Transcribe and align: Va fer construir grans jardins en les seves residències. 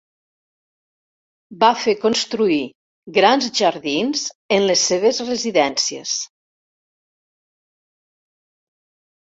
Va 1.63 1.69
fer 1.81 1.93
construir 2.05 2.57
grans 3.19 3.49
jardins 3.61 4.25
en 4.59 4.67
les 4.71 4.87
seves 4.93 5.21
residències. 5.29 6.17